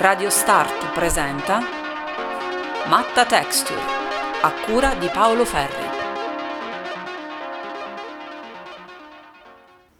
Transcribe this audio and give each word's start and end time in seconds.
Radio 0.00 0.30
Start 0.30 0.94
presenta 0.94 1.60
Matta 2.88 3.26
Texture 3.26 3.78
a 4.40 4.50
cura 4.64 4.94
di 4.94 5.06
Paolo 5.12 5.44
Ferri. 5.44 5.88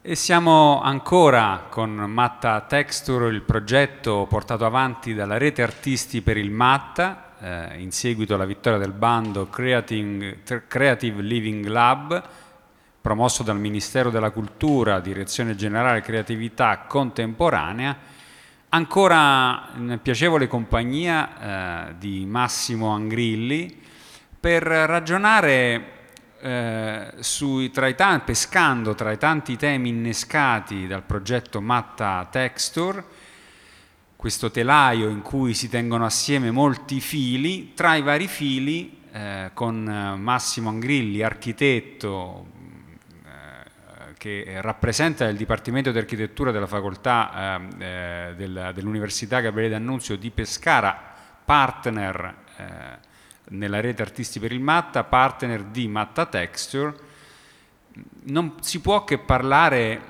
E 0.00 0.14
siamo 0.14 0.80
ancora 0.80 1.66
con 1.68 1.90
Matta 1.90 2.62
Texture, 2.62 3.28
il 3.28 3.42
progetto 3.42 4.24
portato 4.26 4.64
avanti 4.64 5.12
dalla 5.12 5.36
rete 5.36 5.60
artisti 5.60 6.22
per 6.22 6.38
il 6.38 6.50
Matta, 6.50 7.34
eh, 7.38 7.78
in 7.82 7.92
seguito 7.92 8.32
alla 8.32 8.46
vittoria 8.46 8.78
del 8.78 8.92
bando 8.92 9.50
Creating, 9.50 10.66
Creative 10.66 11.20
Living 11.20 11.66
Lab, 11.66 12.22
promosso 13.02 13.42
dal 13.42 13.58
Ministero 13.58 14.08
della 14.08 14.30
Cultura, 14.30 14.98
Direzione 14.98 15.54
Generale 15.54 16.00
Creatività 16.00 16.86
Contemporanea, 16.88 18.18
ancora 18.70 19.70
in 19.76 19.98
piacevole 20.02 20.46
compagnia 20.46 21.88
eh, 21.88 21.94
di 21.98 22.24
Massimo 22.26 22.88
Angrilli 22.90 23.78
per 24.38 24.62
ragionare 24.62 25.98
eh, 26.40 27.12
sui, 27.18 27.70
tra 27.70 27.92
tanti, 27.92 28.24
pescando 28.26 28.94
tra 28.94 29.12
i 29.12 29.18
tanti 29.18 29.56
temi 29.56 29.90
innescati 29.90 30.86
dal 30.86 31.02
progetto 31.02 31.60
Matta 31.60 32.26
Texture, 32.30 33.04
questo 34.16 34.50
telaio 34.50 35.08
in 35.08 35.22
cui 35.22 35.52
si 35.54 35.68
tengono 35.68 36.04
assieme 36.04 36.50
molti 36.50 37.00
fili, 37.00 37.74
tra 37.74 37.96
i 37.96 38.02
vari 38.02 38.28
fili 38.28 38.98
eh, 39.12 39.50
con 39.52 40.16
Massimo 40.18 40.68
Angrilli, 40.68 41.22
architetto, 41.22 42.46
che 44.20 44.44
rappresenta 44.60 45.26
il 45.28 45.36
Dipartimento 45.38 45.90
di 45.90 45.96
Architettura 45.96 46.50
della 46.50 46.66
Facoltà 46.66 47.56
eh, 47.58 47.84
eh 47.84 48.34
del, 48.36 48.72
dell'Università 48.74 49.40
Gabriele 49.40 49.70
D'Annunzio 49.70 50.18
di 50.18 50.30
Pescara, 50.30 50.94
partner 51.42 52.34
eh, 52.58 52.64
nella 53.48 53.80
rete 53.80 54.02
Artisti 54.02 54.38
per 54.38 54.52
il 54.52 54.60
Matta, 54.60 55.04
partner 55.04 55.62
di 55.62 55.88
Matta 55.88 56.26
Texture. 56.26 56.94
Non 58.24 58.56
si 58.60 58.82
può 58.82 59.04
che 59.04 59.16
parlare 59.16 60.02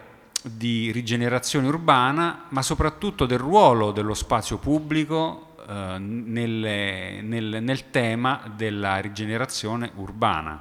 di 0.43 0.91
rigenerazione 0.91 1.69
urbana, 1.69 2.47
ma 2.49 2.63
soprattutto 2.63 3.27
del 3.27 3.39
ruolo 3.39 3.93
dello 3.93 4.15
spazio 4.15 4.59
pubblico 4.59 5.55
eh, 5.69 5.99
nelle, 5.99 7.21
nel, 7.23 7.63
nel 7.63 7.91
tema 7.91 8.43
della 8.57 8.99
rigenerazione 8.99 9.93
urbana. 9.95 10.61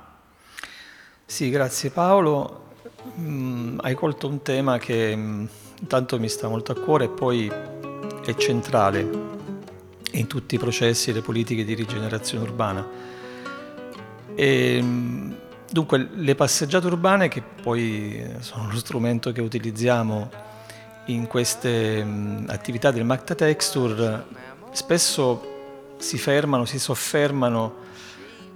Sì, 1.26 1.50
grazie 1.50 1.90
Paolo. 1.90 2.68
Mm, 3.18 3.80
hai 3.82 3.96
colto 3.96 4.28
un 4.28 4.42
tema 4.42 4.78
che 4.78 5.16
mm, 5.16 5.46
intanto 5.80 6.20
mi 6.20 6.28
sta 6.28 6.48
molto 6.50 6.74
a 6.74 6.76
cuore 6.76 7.06
e 7.06 7.10
poi 7.10 7.50
è 8.26 8.36
centrale 8.36 9.08
in 10.12 10.28
tutti 10.28 10.56
i 10.56 10.58
processi 10.58 11.10
e 11.10 11.14
le 11.14 11.22
politiche 11.22 11.64
di 11.64 11.74
rigenerazione 11.76 12.44
urbana. 12.44 12.86
E, 14.36 14.80
mm, 14.82 15.32
dunque, 15.72 16.10
le 16.14 16.36
passeggiate 16.36 16.88
urbane, 16.88 17.30
che 17.30 17.42
poi 17.42 18.22
sono 18.40 18.70
lo 18.70 18.78
strumento 18.78 19.32
che 19.32 19.42
utilizziamo 19.42 20.30
in 21.06 21.26
queste 21.28 22.06
attività 22.48 22.92
del 22.92 23.06
Macta 23.06 23.34
Texture, 23.34 24.26
spesso 24.72 25.96
si 25.98 26.18
fermano, 26.18 26.66
si 26.66 26.80
soffermano 26.80 27.88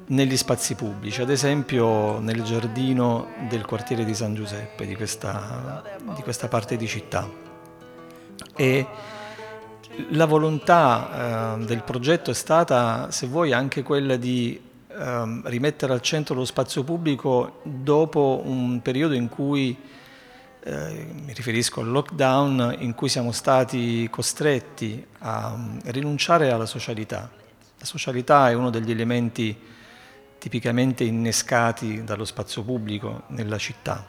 negli 0.08 0.36
spazi 0.36 0.76
pubblici, 0.76 1.22
ad 1.22 1.30
esempio 1.30 2.20
nel 2.20 2.44
giardino 2.44 3.28
del 3.48 3.66
quartiere 3.66 4.04
di 4.04 4.14
San 4.14 4.36
Giuseppe, 4.36 4.86
di 4.86 4.96
questa, 4.96 5.84
di 6.16 6.22
questa 6.22 6.48
parte 6.48 6.76
di 6.76 6.88
città. 6.88 7.30
E 8.56 8.88
la 10.10 10.26
volontà 10.26 11.58
eh, 11.58 11.66
del 11.66 11.84
progetto 11.84 12.32
è 12.32 12.34
stata, 12.34 13.12
se 13.12 13.28
vuoi, 13.28 13.54
anche 13.54 13.84
quella 13.84 14.16
di 14.16 14.60
eh, 14.88 15.42
rimettere 15.44 15.94
al 15.94 16.02
centro 16.02 16.36
lo 16.36 16.46
spazio 16.46 16.84
pubblico 16.84 17.60
dopo 17.64 18.42
un 18.44 18.82
periodo 18.82 19.14
in 19.14 19.30
cui, 19.30 19.76
eh, 20.66 21.08
mi 21.26 21.34
riferisco 21.34 21.80
al 21.80 21.90
lockdown, 21.90 22.78
in 22.80 22.94
cui 22.94 23.10
siamo 23.10 23.32
stati 23.32 24.08
costretti 24.10 25.06
a 25.20 25.58
rinunciare 25.86 26.52
alla 26.52 26.66
socialità. 26.66 27.30
La 27.78 27.86
socialità 27.86 28.50
è 28.50 28.54
uno 28.54 28.70
degli 28.70 28.92
elementi 28.92 29.72
tipicamente 30.44 31.06
innescati 31.06 32.04
dallo 32.04 32.26
spazio 32.26 32.64
pubblico 32.64 33.22
nella 33.28 33.58
città. 33.58 34.06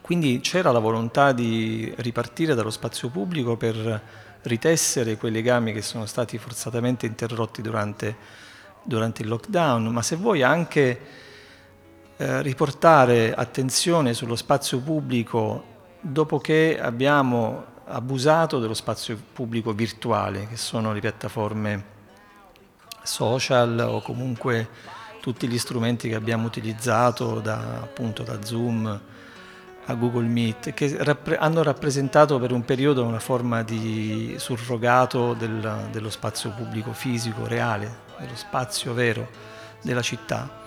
Quindi 0.00 0.38
c'era 0.38 0.70
la 0.70 0.78
volontà 0.78 1.32
di 1.32 1.92
ripartire 1.96 2.54
dallo 2.54 2.70
spazio 2.70 3.08
pubblico 3.08 3.56
per 3.56 4.02
ritessere 4.42 5.16
quei 5.16 5.32
legami 5.32 5.72
che 5.72 5.82
sono 5.82 6.06
stati 6.06 6.38
forzatamente 6.38 7.06
interrotti 7.06 7.60
durante, 7.60 8.16
durante 8.84 9.22
il 9.22 9.28
lockdown, 9.28 9.88
ma 9.88 10.00
se 10.00 10.14
vuoi 10.14 10.44
anche 10.44 11.00
eh, 12.16 12.42
riportare 12.42 13.34
attenzione 13.34 14.14
sullo 14.14 14.36
spazio 14.36 14.78
pubblico 14.78 15.64
dopo 16.00 16.38
che 16.38 16.78
abbiamo 16.80 17.64
abusato 17.86 18.60
dello 18.60 18.74
spazio 18.74 19.20
pubblico 19.32 19.72
virtuale, 19.72 20.46
che 20.46 20.56
sono 20.56 20.92
le 20.92 21.00
piattaforme 21.00 21.84
social 23.02 23.76
o 23.80 24.00
comunque 24.00 24.94
tutti 25.26 25.48
gli 25.48 25.58
strumenti 25.58 26.08
che 26.08 26.14
abbiamo 26.14 26.46
utilizzato 26.46 27.40
da, 27.40 27.80
appunto, 27.82 28.22
da 28.22 28.44
Zoom 28.44 29.00
a 29.86 29.94
Google 29.94 30.28
Meet, 30.28 30.72
che 30.72 30.98
rappre- 31.00 31.36
hanno 31.36 31.64
rappresentato 31.64 32.38
per 32.38 32.52
un 32.52 32.64
periodo 32.64 33.02
una 33.02 33.18
forma 33.18 33.64
di 33.64 34.36
surrogato 34.38 35.34
del, 35.34 35.88
dello 35.90 36.10
spazio 36.10 36.50
pubblico 36.50 36.92
fisico, 36.92 37.44
reale, 37.44 38.02
dello 38.20 38.36
spazio 38.36 38.94
vero 38.94 39.28
della 39.82 40.00
città. 40.00 40.62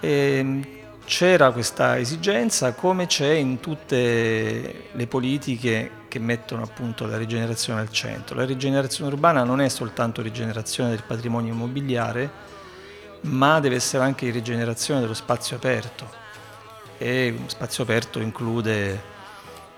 E 0.00 0.10
ehm, 0.10 0.66
c'era 1.04 1.52
questa 1.52 1.96
esigenza 1.96 2.72
come 2.72 3.06
c'è 3.06 3.34
in 3.34 3.60
tutte 3.60 4.88
le 4.90 5.06
politiche 5.06 5.90
che 6.08 6.18
mettono 6.18 6.64
appunto 6.64 7.06
la 7.06 7.16
rigenerazione 7.16 7.78
al 7.78 7.92
centro. 7.92 8.34
La 8.34 8.46
rigenerazione 8.46 9.12
urbana 9.12 9.44
non 9.44 9.60
è 9.60 9.68
soltanto 9.68 10.22
rigenerazione 10.22 10.90
del 10.90 11.04
patrimonio 11.06 11.52
immobiliare, 11.52 12.55
ma 13.26 13.60
deve 13.60 13.76
essere 13.76 14.04
anche 14.04 14.30
rigenerazione 14.30 15.00
dello 15.00 15.14
spazio 15.14 15.56
aperto 15.56 16.24
e 16.98 17.34
lo 17.38 17.48
spazio 17.48 17.82
aperto 17.82 18.20
include 18.20 19.14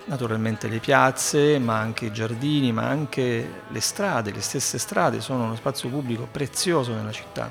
naturalmente 0.05 0.69
le 0.69 0.79
piazze, 0.79 1.59
ma 1.59 1.79
anche 1.79 2.07
i 2.07 2.13
giardini, 2.13 2.73
ma 2.73 2.87
anche 2.89 3.63
le 3.69 3.81
strade, 3.81 4.33
le 4.33 4.41
stesse 4.41 4.79
strade 4.79 5.21
sono 5.21 5.45
uno 5.45 5.57
spazio 5.57 5.89
pubblico 5.89 6.27
prezioso 6.31 6.95
nella 6.95 7.13
città. 7.13 7.51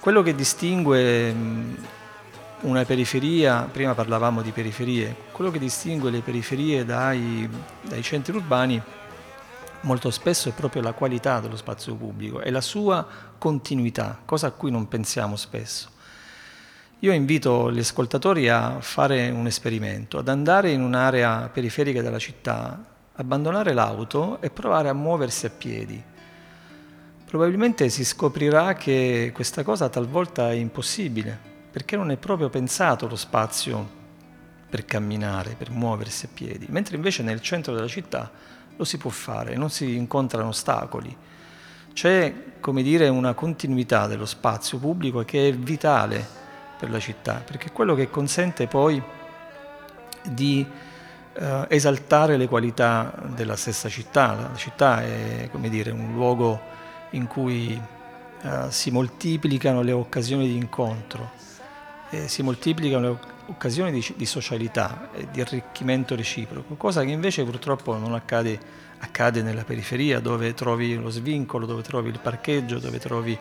Quello 0.00 0.22
che 0.22 0.34
distingue 0.34 1.34
una 2.60 2.84
periferia, 2.84 3.68
prima 3.70 3.94
parlavamo 3.94 4.42
di 4.42 4.50
periferie, 4.50 5.14
quello 5.32 5.50
che 5.50 5.58
distingue 5.58 6.10
le 6.10 6.20
periferie 6.20 6.84
dai, 6.84 7.48
dai 7.82 8.02
centri 8.02 8.34
urbani 8.34 8.82
molto 9.84 10.10
spesso 10.10 10.48
è 10.48 10.52
proprio 10.52 10.82
la 10.82 10.92
qualità 10.92 11.40
dello 11.40 11.56
spazio 11.56 11.94
pubblico 11.94 12.40
e 12.40 12.50
la 12.50 12.60
sua 12.60 13.06
continuità, 13.38 14.18
cosa 14.24 14.48
a 14.48 14.50
cui 14.50 14.70
non 14.70 14.88
pensiamo 14.88 15.36
spesso. 15.36 15.92
Io 17.00 17.12
invito 17.12 17.70
gli 17.70 17.78
ascoltatori 17.78 18.48
a 18.48 18.80
fare 18.80 19.28
un 19.30 19.46
esperimento, 19.46 20.18
ad 20.18 20.28
andare 20.28 20.70
in 20.70 20.82
un'area 20.82 21.50
periferica 21.52 22.00
della 22.00 22.18
città, 22.18 22.82
abbandonare 23.12 23.74
l'auto 23.74 24.40
e 24.40 24.50
provare 24.50 24.88
a 24.88 24.94
muoversi 24.94 25.46
a 25.46 25.50
piedi. 25.50 26.02
Probabilmente 27.26 27.90
si 27.90 28.04
scoprirà 28.04 28.74
che 28.74 29.32
questa 29.34 29.62
cosa 29.62 29.88
talvolta 29.88 30.50
è 30.50 30.54
impossibile, 30.54 31.38
perché 31.70 31.96
non 31.96 32.10
è 32.10 32.16
proprio 32.16 32.48
pensato 32.48 33.06
lo 33.06 33.16
spazio 33.16 34.02
per 34.70 34.86
camminare, 34.86 35.56
per 35.58 35.70
muoversi 35.70 36.24
a 36.24 36.30
piedi, 36.32 36.66
mentre 36.70 36.96
invece 36.96 37.22
nel 37.22 37.42
centro 37.42 37.74
della 37.74 37.88
città 37.88 38.30
lo 38.76 38.84
si 38.84 38.98
può 38.98 39.10
fare, 39.10 39.56
non 39.56 39.70
si 39.70 39.96
incontrano 39.96 40.48
ostacoli. 40.48 41.16
C'è, 41.92 42.34
come 42.60 42.82
dire, 42.82 43.08
una 43.08 43.34
continuità 43.34 44.06
dello 44.06 44.26
spazio 44.26 44.78
pubblico 44.78 45.24
che 45.24 45.48
è 45.48 45.52
vitale 45.52 46.26
per 46.78 46.90
la 46.90 46.98
città, 46.98 47.42
perché 47.44 47.68
è 47.68 47.72
quello 47.72 47.94
che 47.94 48.10
consente 48.10 48.66
poi 48.66 49.00
di 50.22 50.66
eh, 51.34 51.66
esaltare 51.68 52.36
le 52.36 52.48
qualità 52.48 53.14
della 53.34 53.56
stessa 53.56 53.88
città. 53.88 54.34
La 54.34 54.56
città 54.56 55.02
è, 55.02 55.48
come 55.52 55.68
dire, 55.68 55.90
un 55.90 56.12
luogo 56.14 56.60
in 57.10 57.26
cui 57.26 57.80
eh, 58.42 58.66
si 58.70 58.90
moltiplicano 58.90 59.82
le 59.82 59.92
occasioni 59.92 60.48
di 60.48 60.56
incontro, 60.56 61.30
eh, 62.10 62.26
si 62.26 62.42
moltiplicano 62.42 63.02
le 63.02 63.08
occasioni 63.08 63.33
di, 63.90 64.14
di 64.16 64.26
socialità 64.26 65.10
e 65.12 65.28
di 65.30 65.40
arricchimento 65.40 66.14
reciproco, 66.14 66.74
cosa 66.74 67.02
che 67.04 67.10
invece 67.10 67.44
purtroppo 67.44 67.96
non 67.96 68.14
accade, 68.14 68.58
accade 68.98 69.42
nella 69.42 69.64
periferia 69.64 70.20
dove 70.20 70.54
trovi 70.54 70.94
lo 70.94 71.10
svincolo, 71.10 71.66
dove 71.66 71.82
trovi 71.82 72.10
il 72.10 72.18
parcheggio, 72.20 72.78
dove 72.78 72.98
trovi 72.98 73.38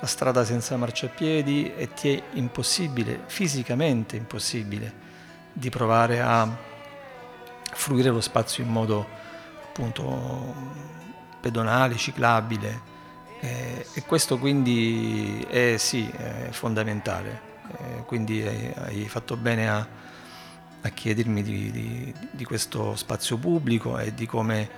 la 0.00 0.06
strada 0.06 0.44
senza 0.44 0.76
marciapiedi 0.76 1.74
e 1.76 1.92
ti 1.92 2.14
è 2.14 2.22
impossibile, 2.32 3.22
fisicamente 3.26 4.16
impossibile, 4.16 5.10
di 5.52 5.70
provare 5.70 6.20
a 6.20 6.48
fruire 7.72 8.10
lo 8.10 8.20
spazio 8.20 8.64
in 8.64 8.70
modo 8.70 9.06
appunto 9.64 10.54
pedonale, 11.40 11.96
ciclabile 11.96 12.90
eh, 13.40 13.86
e 13.92 14.02
questo 14.04 14.38
quindi 14.38 15.44
è, 15.48 15.76
sì, 15.76 16.08
è 16.08 16.48
fondamentale. 16.50 17.51
Eh, 17.78 18.02
quindi 18.06 18.42
hai, 18.42 18.72
hai, 18.74 19.08
fatto 19.08 19.36
bene 19.36 19.68
a, 19.68 19.86
a 20.80 20.88
chiedermi 20.88 21.42
di, 21.42 21.70
di, 21.70 22.14
di 22.30 22.44
questo 22.44 22.96
spazio 22.96 23.36
pubblico 23.36 23.98
e 23.98 24.14
di 24.14 24.26
come 24.26 24.68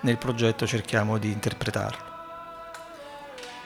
nel 0.00 0.16
progetto 0.16 0.66
cerchiamo 0.66 1.18
di 1.18 1.30
interpretarlo. 1.30 2.08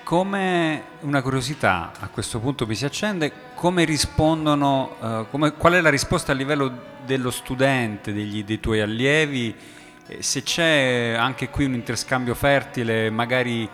Come 0.04 0.82
una 1.00 1.22
curiosità 1.22 1.92
a 1.98 2.08
questo 2.08 2.38
punto 2.38 2.66
mi 2.66 2.74
si 2.74 2.84
accende, 2.84 3.32
come 3.54 3.84
rispondono, 3.84 4.96
eh, 5.00 5.26
come, 5.30 5.54
qual 5.54 5.74
è 5.74 5.80
la 5.80 5.88
risposta 5.88 6.32
a 6.32 6.34
livello 6.34 6.92
dello 7.06 7.30
studente, 7.30 8.12
degli, 8.12 8.44
dei 8.44 8.60
tuoi 8.60 8.80
allievi, 8.80 9.54
eh, 10.06 10.22
se 10.22 10.42
c'è 10.42 11.14
anche 11.18 11.48
qui 11.48 11.64
un 11.64 11.72
interscambio 11.72 12.34
fertile, 12.34 13.08
magari 13.08 13.68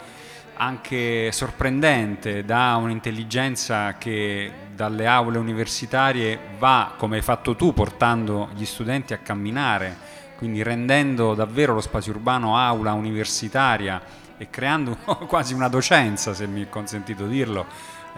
anche 0.61 1.33
sorprendente, 1.33 2.45
da 2.45 2.77
un'intelligenza 2.77 3.95
che 3.97 4.53
dalle 4.75 5.07
aule 5.07 5.39
universitarie 5.39 6.39
va, 6.59 6.93
come 6.99 7.17
hai 7.17 7.23
fatto 7.23 7.57
tu, 7.57 7.73
portando 7.73 8.51
gli 8.55 8.67
studenti 8.67 9.15
a 9.15 9.19
camminare, 9.19 9.97
quindi 10.37 10.63
rendendo 10.63 11.33
davvero 11.33 11.73
lo 11.73 11.81
spazio 11.81 12.13
urbano 12.13 12.59
aula 12.59 12.93
universitaria 12.93 14.03
e 14.37 14.51
creando 14.51 14.99
quasi 15.27 15.55
una 15.55 15.69
docenza, 15.69 16.35
se 16.35 16.47
mi 16.47 16.63
è 16.63 16.69
consentito 16.69 17.27
dirlo, 17.27 17.65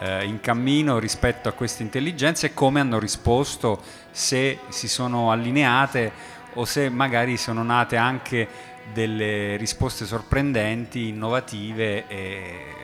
eh, 0.01 0.25
in 0.25 0.41
cammino 0.41 0.99
rispetto 0.99 1.49
a 1.49 1.53
queste 1.53 1.85
intelligenze 1.85 2.47
e 2.47 2.55
come 2.55 2.81
hanno 2.81 2.99
risposto, 2.99 3.81
se 4.11 4.59
si 4.69 4.89
sono 4.89 5.31
allineate 5.31 6.41
o 6.55 6.65
se 6.65 6.89
magari 6.89 7.37
sono 7.37 7.63
nate 7.63 7.97
anche 7.97 8.72
delle 8.93 9.57
risposte 9.57 10.07
sorprendenti, 10.07 11.09
innovative 11.09 12.07
e 12.09 12.75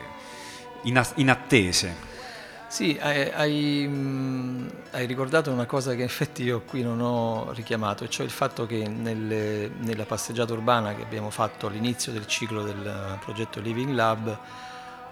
inattese. 1.15 2.07
Sì, 2.67 2.95
hai, 3.01 3.31
hai, 3.31 3.85
mm, 3.87 4.67
hai, 4.91 5.07
ricordato 5.07 5.51
una 5.51 5.65
cosa 5.65 5.91
che 5.91 5.97
in 5.97 6.03
effetti 6.03 6.43
io 6.43 6.61
qui 6.61 6.83
non 6.83 7.01
ho 7.01 7.51
richiamato, 7.53 8.07
cioè 8.07 8.25
il 8.25 8.31
fatto 8.31 8.67
che 8.67 8.87
nelle, 8.87 9.71
nella 9.79 10.05
passeggiata 10.05 10.53
urbana 10.53 10.93
che 10.93 11.01
abbiamo 11.01 11.31
fatto 11.31 11.65
all'inizio 11.65 12.11
del 12.11 12.27
ciclo 12.27 12.61
del 12.61 13.17
progetto 13.21 13.59
Living 13.59 13.93
Lab 13.93 14.37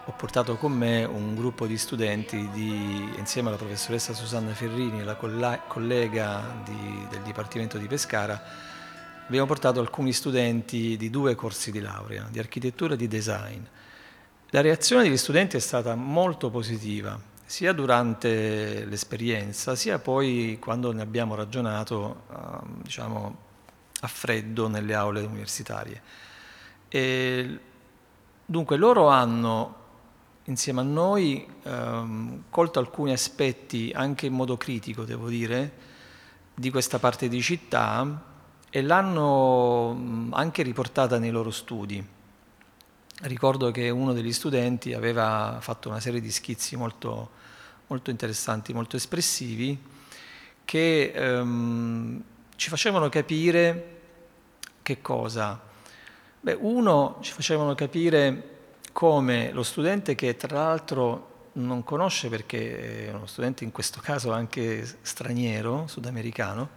ho 0.09 0.13
portato 0.15 0.55
con 0.55 0.71
me 0.71 1.03
un 1.03 1.35
gruppo 1.35 1.67
di 1.67 1.77
studenti 1.77 2.47
di, 2.53 3.11
insieme 3.17 3.49
alla 3.49 3.57
professoressa 3.57 4.13
Susanna 4.13 4.53
Ferrini, 4.53 5.03
la 5.03 5.15
collega 5.15 6.61
di, 6.63 7.07
del 7.09 7.21
Dipartimento 7.23 7.77
di 7.77 7.87
Pescara, 7.87 8.41
abbiamo 9.27 9.45
portato 9.45 9.81
alcuni 9.81 10.13
studenti 10.13 10.95
di 10.95 11.09
due 11.09 11.35
corsi 11.35 11.69
di 11.69 11.81
laurea, 11.81 12.27
di 12.31 12.39
architettura 12.39 12.93
e 12.93 12.97
di 12.97 13.09
design. 13.09 13.61
La 14.51 14.61
reazione 14.61 15.03
degli 15.03 15.17
studenti 15.17 15.57
è 15.57 15.59
stata 15.59 15.95
molto 15.95 16.49
positiva 16.49 17.19
sia 17.43 17.73
durante 17.73 18.85
l'esperienza, 18.85 19.75
sia 19.75 19.99
poi 19.99 20.57
quando 20.61 20.93
ne 20.93 21.01
abbiamo 21.01 21.35
ragionato 21.35 22.23
uh, 22.29 22.81
diciamo, 22.81 23.37
a 23.99 24.07
freddo 24.07 24.69
nelle 24.69 24.93
aule 24.93 25.21
universitarie. 25.21 26.01
E, 26.87 27.59
dunque 28.45 28.77
loro 28.77 29.09
hanno 29.09 29.75
insieme 30.45 30.79
a 30.79 30.83
noi 30.83 31.45
um, 31.63 32.43
colto 32.49 32.79
alcuni 32.79 33.11
aspetti 33.11 33.91
anche 33.93 34.27
in 34.27 34.33
modo 34.33 34.55
critico, 34.55 35.03
devo 35.03 35.27
dire, 35.27 35.85
di 36.53 36.69
questa 36.69 36.99
parte 36.99 37.27
di 37.27 37.41
città 37.41 38.35
e 38.69 38.81
l'hanno 38.81 40.29
anche 40.31 40.63
riportata 40.63 41.17
nei 41.17 41.31
loro 41.31 41.51
studi. 41.51 42.05
Ricordo 43.21 43.71
che 43.71 43.89
uno 43.89 44.13
degli 44.13 44.33
studenti 44.33 44.93
aveva 44.93 45.57
fatto 45.59 45.89
una 45.89 45.99
serie 45.99 46.21
di 46.21 46.31
schizzi 46.31 46.75
molto, 46.75 47.29
molto 47.87 48.09
interessanti, 48.11 48.73
molto 48.73 48.95
espressivi, 48.95 49.77
che 50.63 51.11
ehm, 51.15 52.23
ci 52.55 52.69
facevano 52.69 53.09
capire 53.09 53.95
che 54.83 55.01
cosa? 55.01 55.59
Beh, 56.39 56.57
uno 56.59 57.17
ci 57.21 57.31
facevano 57.31 57.73
capire 57.73 58.55
come 58.91 59.51
lo 59.51 59.63
studente 59.63 60.15
che 60.15 60.35
tra 60.35 60.63
l'altro 60.63 61.49
non 61.53 61.83
conosce 61.83 62.29
perché 62.29 63.07
è 63.07 63.13
uno 63.13 63.25
studente 63.25 63.63
in 63.63 63.71
questo 63.71 63.99
caso 63.99 64.31
anche 64.31 64.85
straniero, 65.01 65.87
sudamericano, 65.87 66.69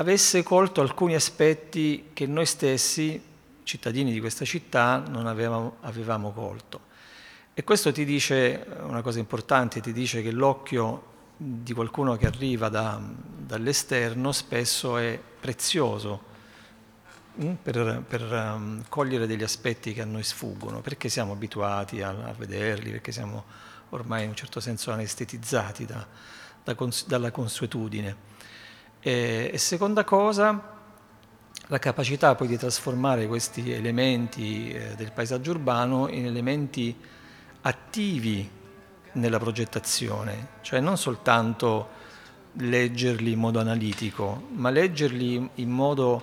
avesse 0.00 0.42
colto 0.42 0.80
alcuni 0.80 1.14
aspetti 1.14 2.10
che 2.14 2.26
noi 2.26 2.46
stessi 2.46 3.22
cittadini 3.64 4.12
di 4.12 4.20
questa 4.20 4.46
città 4.46 5.02
non 5.06 5.26
avevamo, 5.26 5.76
avevamo 5.82 6.32
colto. 6.32 6.88
E 7.52 7.62
questo 7.64 7.92
ti 7.92 8.06
dice 8.06 8.66
una 8.80 9.02
cosa 9.02 9.18
importante, 9.18 9.80
ti 9.80 9.92
dice 9.92 10.22
che 10.22 10.30
l'occhio 10.30 11.08
di 11.36 11.74
qualcuno 11.74 12.16
che 12.16 12.26
arriva 12.26 12.70
da, 12.70 12.98
dall'esterno 13.00 14.32
spesso 14.32 14.96
è 14.96 15.20
prezioso 15.38 16.22
mm, 17.42 17.52
per, 17.62 18.02
per 18.08 18.22
um, 18.22 18.82
cogliere 18.88 19.26
degli 19.26 19.42
aspetti 19.42 19.92
che 19.92 20.00
a 20.00 20.06
noi 20.06 20.22
sfuggono, 20.22 20.80
perché 20.80 21.10
siamo 21.10 21.32
abituati 21.32 22.00
a, 22.00 22.08
a 22.08 22.32
vederli, 22.32 22.90
perché 22.90 23.12
siamo 23.12 23.44
ormai 23.90 24.22
in 24.22 24.30
un 24.30 24.34
certo 24.34 24.60
senso 24.60 24.92
anestetizzati 24.92 25.84
da, 25.84 26.06
da 26.64 26.74
cons- 26.74 27.06
dalla 27.06 27.30
consuetudine. 27.30 28.29
E, 29.02 29.50
e 29.52 29.58
seconda 29.58 30.04
cosa, 30.04 30.76
la 31.68 31.78
capacità 31.78 32.34
poi 32.34 32.48
di 32.48 32.58
trasformare 32.58 33.26
questi 33.26 33.72
elementi 33.72 34.70
eh, 34.70 34.94
del 34.94 35.12
paesaggio 35.12 35.52
urbano 35.52 36.08
in 36.08 36.26
elementi 36.26 36.94
attivi 37.62 38.48
nella 39.12 39.38
progettazione, 39.38 40.48
cioè 40.60 40.80
non 40.80 40.98
soltanto 40.98 41.88
leggerli 42.54 43.32
in 43.32 43.38
modo 43.38 43.58
analitico, 43.58 44.48
ma 44.52 44.68
leggerli 44.68 45.48
in 45.54 45.70
modo 45.70 46.22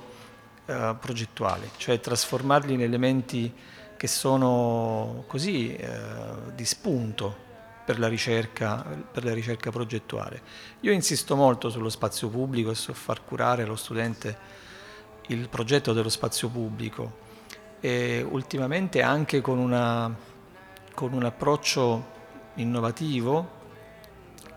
eh, 0.65 0.95
progettuale, 0.99 1.71
cioè 1.77 1.99
trasformarli 1.99 2.73
in 2.73 2.81
elementi 2.81 3.51
che 3.97 4.07
sono 4.07 5.23
così 5.25 5.75
eh, 5.75 5.89
di 6.53 6.65
spunto 6.65 7.45
per 7.87 7.99
la, 7.99 8.09
ricerca, 8.09 8.83
per 9.09 9.23
la 9.23 9.33
ricerca 9.33 9.71
progettuale. 9.71 10.41
Io 10.81 10.91
insisto 10.91 11.37
molto 11.37 11.69
sullo 11.69 11.87
spazio 11.87 12.27
pubblico 12.27 12.69
e 12.69 12.75
su 12.75 12.91
far 12.91 13.23
curare 13.23 13.63
allo 13.63 13.77
studente 13.77 14.37
il 15.27 15.47
progetto 15.47 15.93
dello 15.93 16.09
spazio 16.09 16.49
pubblico 16.49 17.25
e 17.79 18.25
ultimamente 18.29 19.01
anche 19.01 19.39
con, 19.39 19.57
una, 19.57 20.13
con 20.93 21.13
un 21.13 21.23
approccio 21.23 22.15
innovativo 22.55 23.55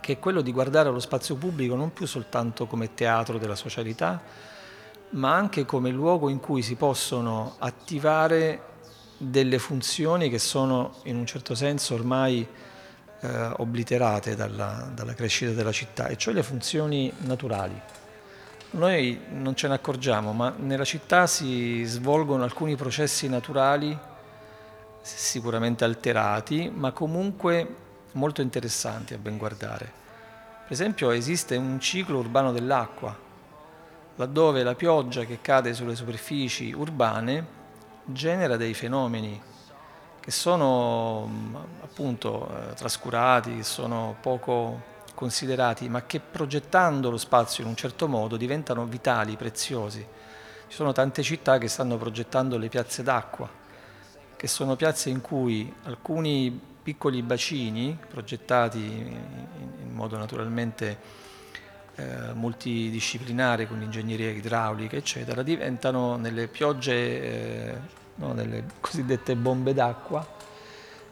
che 0.00 0.14
è 0.14 0.18
quello 0.18 0.40
di 0.40 0.50
guardare 0.50 0.90
lo 0.90 0.98
spazio 0.98 1.36
pubblico 1.36 1.76
non 1.76 1.92
più 1.92 2.08
soltanto 2.08 2.66
come 2.66 2.94
teatro 2.94 3.38
della 3.38 3.54
socialità, 3.54 4.20
ma 5.10 5.32
anche 5.36 5.64
come 5.64 5.90
luogo 5.90 6.30
in 6.30 6.40
cui 6.40 6.62
si 6.62 6.74
possono 6.74 7.54
attivare 7.58 8.64
delle 9.18 9.60
funzioni 9.60 10.28
che 10.28 10.40
sono 10.40 10.96
in 11.04 11.14
un 11.14 11.26
certo 11.26 11.54
senso 11.54 11.94
ormai 11.94 12.44
eh, 13.20 13.52
obliterate 13.56 14.34
dalla, 14.34 14.90
dalla 14.94 15.14
crescita 15.14 15.52
della 15.52 15.72
città, 15.72 16.06
e 16.06 16.16
cioè 16.16 16.34
le 16.34 16.42
funzioni 16.42 17.12
naturali. 17.18 17.80
Noi 18.72 19.20
non 19.30 19.54
ce 19.56 19.68
ne 19.68 19.74
accorgiamo, 19.74 20.32
ma 20.32 20.54
nella 20.56 20.84
città 20.84 21.26
si 21.26 21.82
svolgono 21.84 22.44
alcuni 22.44 22.76
processi 22.76 23.28
naturali 23.28 23.98
sicuramente 25.02 25.84
alterati, 25.84 26.70
ma 26.72 26.92
comunque 26.92 27.74
molto 28.12 28.42
interessanti 28.42 29.14
a 29.14 29.18
ben 29.18 29.38
guardare. 29.38 29.98
Per 30.62 30.72
esempio 30.72 31.10
esiste 31.10 31.56
un 31.56 31.80
ciclo 31.80 32.18
urbano 32.18 32.52
dell'acqua, 32.52 33.16
laddove 34.14 34.62
la 34.62 34.74
pioggia 34.74 35.24
che 35.24 35.40
cade 35.40 35.74
sulle 35.74 35.96
superfici 35.96 36.72
urbane 36.72 37.58
genera 38.04 38.56
dei 38.56 38.74
fenomeni 38.74 39.40
che 40.20 40.30
sono 40.30 41.28
appunto 41.82 42.48
eh, 42.48 42.74
trascurati, 42.74 43.56
che 43.56 43.62
sono 43.62 44.16
poco 44.20 44.88
considerati, 45.14 45.88
ma 45.88 46.06
che 46.06 46.20
progettando 46.20 47.10
lo 47.10 47.16
spazio 47.16 47.62
in 47.62 47.70
un 47.70 47.76
certo 47.76 48.08
modo 48.08 48.36
diventano 48.36 48.84
vitali, 48.86 49.36
preziosi. 49.36 50.06
Ci 50.68 50.76
sono 50.76 50.92
tante 50.92 51.22
città 51.22 51.58
che 51.58 51.68
stanno 51.68 51.96
progettando 51.96 52.56
le 52.56 52.68
piazze 52.68 53.02
d'acqua, 53.02 53.48
che 54.36 54.46
sono 54.46 54.76
piazze 54.76 55.10
in 55.10 55.20
cui 55.20 55.72
alcuni 55.84 56.68
piccoli 56.82 57.22
bacini, 57.22 57.98
progettati 58.08 58.78
in 58.78 59.92
modo 59.92 60.16
naturalmente 60.16 60.98
eh, 61.96 62.32
multidisciplinare 62.32 63.66
con 63.66 63.78
l'ingegneria 63.78 64.30
idraulica, 64.30 64.96
eccetera, 64.96 65.42
diventano 65.42 66.16
nelle 66.16 66.48
piogge, 66.48 66.92
eh, 66.92 67.78
no, 68.20 68.32
nelle 68.32 68.64
cosiddette 68.80 69.34
bombe 69.34 69.74
d'acqua, 69.74 70.24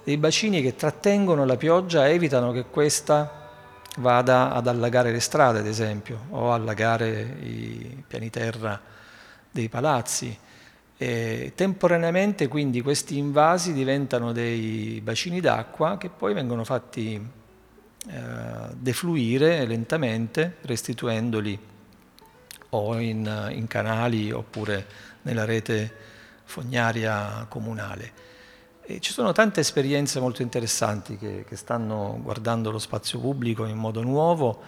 dei 0.05 0.17
bacini 0.19 0.63
che 0.63 0.77
trattengono 0.77 1.45
la 1.45 1.57
pioggia 1.57 2.07
e 2.07 2.13
evitano 2.13 2.53
che 2.53 2.67
questa 2.67 3.51
vada 3.97 4.53
ad 4.53 4.67
allagare 4.67 5.11
le 5.11 5.21
strade, 5.21 5.59
ad 5.59 5.67
esempio, 5.67 6.27
o 6.31 6.53
allagare 6.53 7.21
i 7.41 8.05
piani 8.07 8.31
terra 8.31 8.81
dei 9.51 9.69
palazzi. 9.69 10.37
E 11.01 11.53
temporaneamente 11.55 12.49
quindi 12.49 12.83
questi 12.83 13.19
invasi 13.19 13.73
diventano 13.73 14.33
dei 14.33 15.01
bacini 15.03 15.41
d'acqua 15.41 15.97
che 15.97 16.09
poi 16.09 16.35
vengono 16.35 16.65
fatti 16.65 17.15
eh, 17.15 18.21
defluire 18.73 19.65
lentamente, 19.65 20.57
restituendoli 20.63 21.59
o 22.71 22.99
in, 22.99 23.51
in 23.53 23.67
canali 23.69 24.33
oppure 24.33 24.87
nella 25.23 25.45
rete 25.45 26.17
fognaria 26.49 27.45
comunale. 27.47 28.27
E 28.81 29.01
ci 29.01 29.13
sono 29.13 29.33
tante 29.33 29.61
esperienze 29.61 30.19
molto 30.19 30.41
interessanti 30.41 31.19
che, 31.19 31.45
che, 31.47 31.57
stanno 31.57 32.19
guardando 32.23 32.71
lo 32.71 32.79
spazio 32.79 33.21
pubblico 33.21 33.67
in 33.67 33.77
modo 33.77 34.03
nuovo, 34.03 34.59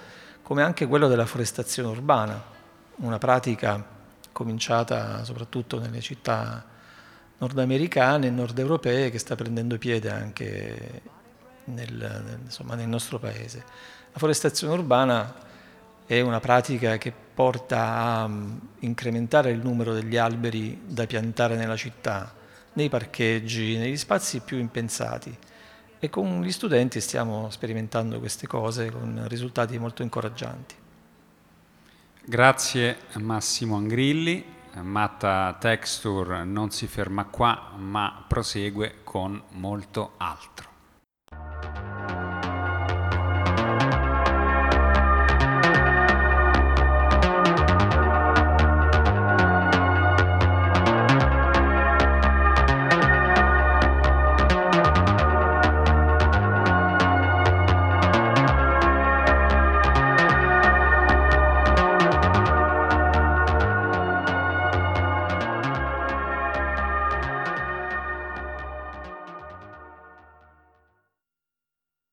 come 0.42 0.62
anche 0.62 0.86
quello 0.86 1.08
della 1.08 1.24
forestazione 1.24 1.88
urbana, 1.88 2.42
una 2.96 3.16
pratica 3.16 3.82
cominciata 4.30 5.24
soprattutto 5.24 5.78
nelle 5.78 6.02
città 6.02 6.62
nordamericane 7.38 8.26
e 8.26 8.30
nord 8.30 8.58
europee 8.58 9.10
che 9.10 9.18
sta 9.18 9.34
prendendo 9.34 9.78
piede 9.78 10.10
anche 10.10 11.02
nel, 11.64 12.38
insomma, 12.44 12.74
nel 12.74 12.88
nostro 12.88 13.18
paese. 13.18 13.64
La 14.12 14.18
forestazione 14.18 14.74
urbana 14.74 15.48
è 16.16 16.20
una 16.22 16.40
pratica 16.40 16.98
che 16.98 17.12
porta 17.12 17.94
a 17.94 18.24
um, 18.24 18.58
incrementare 18.80 19.52
il 19.52 19.60
numero 19.60 19.92
degli 19.92 20.16
alberi 20.16 20.80
da 20.84 21.06
piantare 21.06 21.54
nella 21.54 21.76
città, 21.76 22.34
nei 22.72 22.88
parcheggi, 22.88 23.76
negli 23.76 23.96
spazi 23.96 24.40
più 24.40 24.58
impensati. 24.58 25.32
E 26.00 26.10
con 26.10 26.42
gli 26.42 26.50
studenti 26.50 27.00
stiamo 27.00 27.48
sperimentando 27.50 28.18
queste 28.18 28.48
cose 28.48 28.90
con 28.90 29.24
risultati 29.28 29.78
molto 29.78 30.02
incoraggianti. 30.02 30.74
Grazie 32.24 32.96
Massimo 33.18 33.76
Angrilli. 33.76 34.44
Matta 34.80 35.56
Texture 35.60 36.42
non 36.42 36.72
si 36.72 36.88
ferma 36.88 37.26
qua, 37.26 37.70
ma 37.76 38.24
prosegue 38.26 38.96
con 39.04 39.40
molto 39.50 40.14
altro. 40.16 40.69